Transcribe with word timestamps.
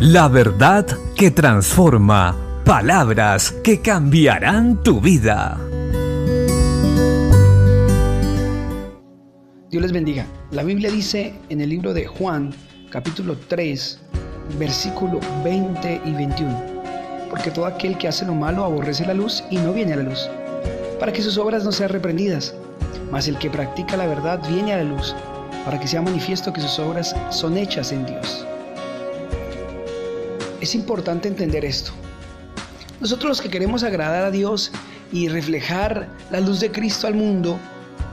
La 0.00 0.28
verdad 0.28 0.86
que 1.14 1.30
transforma. 1.30 2.34
Palabras 2.64 3.52
que 3.62 3.82
cambiarán 3.82 4.82
tu 4.82 4.98
vida. 4.98 5.60
Dios 9.68 9.82
les 9.82 9.92
bendiga. 9.92 10.24
La 10.52 10.62
Biblia 10.62 10.90
dice 10.90 11.34
en 11.50 11.60
el 11.60 11.68
libro 11.68 11.92
de 11.92 12.06
Juan, 12.06 12.54
capítulo 12.88 13.36
3, 13.46 14.00
versículo 14.58 15.20
20 15.44 16.00
y 16.02 16.12
21. 16.12 16.64
Porque 17.28 17.50
todo 17.50 17.66
aquel 17.66 17.98
que 17.98 18.08
hace 18.08 18.24
lo 18.24 18.34
malo 18.34 18.64
aborrece 18.64 19.04
la 19.04 19.12
luz 19.12 19.44
y 19.50 19.58
no 19.58 19.74
viene 19.74 19.92
a 19.92 19.96
la 19.96 20.04
luz, 20.04 20.30
para 20.98 21.12
que 21.12 21.20
sus 21.20 21.36
obras 21.36 21.62
no 21.62 21.72
sean 21.72 21.90
reprendidas. 21.90 22.54
Mas 23.12 23.28
el 23.28 23.36
que 23.36 23.50
practica 23.50 23.98
la 23.98 24.06
verdad 24.06 24.40
viene 24.48 24.72
a 24.72 24.78
la 24.78 24.84
luz, 24.84 25.14
para 25.66 25.78
que 25.78 25.86
sea 25.86 26.00
manifiesto 26.00 26.54
que 26.54 26.62
sus 26.62 26.78
obras 26.78 27.14
son 27.28 27.58
hechas 27.58 27.92
en 27.92 28.06
Dios. 28.06 28.46
Es 30.60 30.74
importante 30.74 31.26
entender 31.26 31.64
esto. 31.64 31.92
Nosotros 33.00 33.28
los 33.28 33.40
que 33.40 33.48
queremos 33.48 33.82
agradar 33.82 34.24
a 34.24 34.30
Dios 34.30 34.72
y 35.10 35.28
reflejar 35.28 36.08
la 36.30 36.40
luz 36.40 36.60
de 36.60 36.70
Cristo 36.70 37.06
al 37.06 37.14
mundo, 37.14 37.58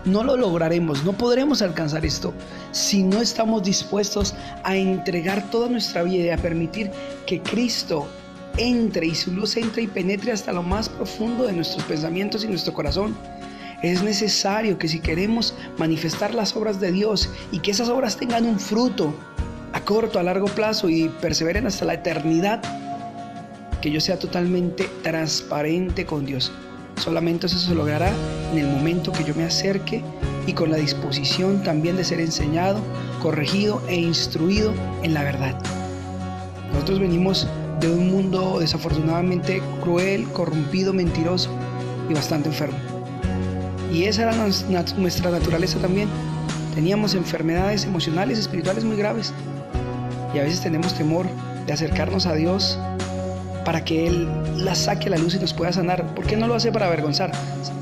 no 0.06 0.24
lo 0.24 0.38
lograremos, 0.38 1.04
no 1.04 1.12
podremos 1.12 1.62
alcanzar 1.62 2.06
esto 2.06 2.34
si 2.72 3.04
no 3.04 3.22
estamos 3.22 3.64
dispuestos 3.64 4.34
a 4.64 4.78
entregar 4.78 5.50
toda 5.52 5.68
nuestra 5.68 6.04
vida 6.04 6.26
y 6.26 6.30
a 6.30 6.38
permitir 6.38 6.90
que 7.26 7.42
Cristo 7.42 8.08
entre 8.56 9.08
y 9.08 9.16
su 9.16 9.32
luz 9.34 9.58
entre 9.58 9.84
y 9.84 9.88
penetre 9.88 10.32
hasta 10.32 10.54
lo 10.54 10.64
más 10.64 10.88
profundo 10.88 11.46
de 11.46 11.54
nuestros 11.54 11.84
pensamientos 11.84 12.46
y 12.46 12.48
nuestro 12.48 12.74
corazón. 12.74 13.16
Es 13.84 14.02
necesario 14.02 14.78
que 14.78 14.88
si 14.88 15.02
queremos 15.02 15.54
manifestar 15.78 16.34
las 16.34 16.56
obras 16.56 16.80
de 16.80 16.94
Dios 16.94 17.30
y 17.52 17.60
que 17.60 17.72
esas 17.72 17.90
obras 17.90 18.16
tengan 18.16 18.46
un 18.46 18.60
fruto 18.60 19.14
corto, 19.88 20.20
a 20.20 20.24
largo 20.24 20.48
plazo 20.48 20.90
y 20.90 21.08
perseveren 21.08 21.66
hasta 21.66 21.86
la 21.86 21.94
eternidad, 21.94 22.62
que 23.82 23.90
yo 23.90 24.02
sea 24.02 24.20
totalmente 24.20 24.90
transparente 25.02 26.06
con 26.06 26.26
Dios. 26.26 26.52
Solamente 26.98 27.46
eso 27.46 27.58
se 27.58 27.74
logrará 27.74 28.12
en 28.52 28.58
el 28.58 28.68
momento 28.68 29.14
que 29.14 29.24
yo 29.24 29.34
me 29.34 29.46
acerque 29.46 30.04
y 30.46 30.52
con 30.52 30.72
la 30.72 30.78
disposición 30.78 31.64
también 31.64 31.96
de 31.96 32.04
ser 32.04 32.20
enseñado, 32.20 32.82
corregido 33.22 33.82
e 33.88 33.96
instruido 33.96 34.74
en 35.04 35.14
la 35.14 35.24
verdad. 35.24 35.58
Nosotros 36.74 37.00
venimos 37.00 37.48
de 37.80 37.90
un 37.90 38.12
mundo 38.12 38.60
desafortunadamente 38.60 39.62
cruel, 39.82 40.28
corrompido, 40.34 40.92
mentiroso 40.92 41.50
y 42.10 42.14
bastante 42.14 42.50
enfermo. 42.50 42.78
Y 43.94 44.04
esa 44.04 44.24
era 44.24 44.36
nuestra 44.98 45.32
naturaleza 45.32 45.80
también. 45.80 46.10
Teníamos 46.76 47.16
enfermedades 47.16 47.86
emocionales, 47.86 48.38
espirituales 48.38 48.84
muy 48.84 48.98
graves. 48.98 49.34
Y 50.34 50.40
a 50.40 50.44
veces 50.44 50.62
tenemos 50.62 50.94
temor 50.94 51.28
de 51.66 51.74
acercarnos 51.74 52.26
a 52.26 52.34
Dios 52.34 52.80
para 53.66 53.84
que 53.84 54.08
Él 54.08 54.28
la 54.58 54.76
saque 54.76 55.08
a 55.08 55.12
la 55.12 55.18
luz 55.18 55.36
y 55.36 55.40
nos 55.40 55.54
pueda 55.54 55.74
sanar. 55.74 56.06
¿Por 56.16 56.26
qué 56.26 56.38
no 56.38 56.48
lo 56.48 56.56
hace 56.56 56.72
para 56.72 56.88
avergonzar? 56.88 57.32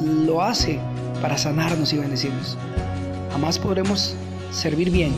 Lo 0.04 0.42
hace 0.42 0.80
para 1.22 1.38
sanarnos 1.38 1.94
y 1.94 1.98
bendecirnos. 1.98 2.58
Jamás 3.32 3.60
podremos 3.60 4.16
servir 4.52 4.90
bien, 4.90 5.14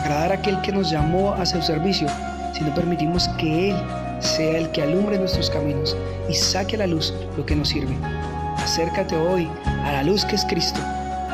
agradar 0.00 0.32
a 0.32 0.34
aquel 0.36 0.60
que 0.60 0.72
nos 0.72 0.90
llamó 0.90 1.32
a 1.34 1.46
su 1.46 1.60
servicio, 1.62 2.06
si 2.52 2.62
no 2.62 2.74
permitimos 2.74 3.28
que 3.38 3.70
Él 3.70 3.76
sea 4.20 4.58
el 4.58 4.70
que 4.70 4.82
alumbre 4.82 5.18
nuestros 5.18 5.50
caminos 5.50 5.96
y 6.28 6.34
saque 6.34 6.76
a 6.76 6.80
la 6.80 6.86
luz 6.86 7.14
lo 7.36 7.44
que 7.44 7.56
nos 7.56 7.68
sirve. 7.68 7.96
Acércate 8.58 9.16
hoy 9.16 9.48
a 9.84 9.92
la 9.92 10.02
luz 10.02 10.24
que 10.24 10.36
es 10.36 10.44
Cristo 10.44 10.80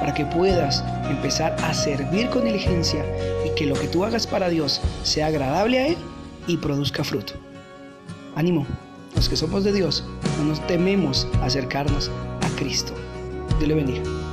para 0.01 0.15
que 0.15 0.25
puedas 0.25 0.83
empezar 1.09 1.55
a 1.63 1.75
servir 1.75 2.29
con 2.31 2.45
diligencia 2.45 3.05
y 3.47 3.55
que 3.55 3.67
lo 3.67 3.75
que 3.75 3.87
tú 3.87 4.05
hagas 4.05 4.27
para 4.27 4.49
Dios 4.49 4.81
sea 5.03 5.27
agradable 5.27 5.79
a 5.79 5.87
Él 5.89 5.97
y 6.47 6.57
produzca 6.57 7.05
fruto. 7.05 7.35
Ánimo, 8.35 8.67
los 9.15 9.29
que 9.29 9.37
somos 9.37 9.63
de 9.63 9.73
Dios 9.73 10.05
no 10.39 10.45
nos 10.45 10.67
tememos 10.67 11.29
acercarnos 11.43 12.11
a 12.41 12.49
Cristo. 12.57 12.95
Dios 13.59 13.69
le 13.69 13.75
bendiga. 13.75 14.30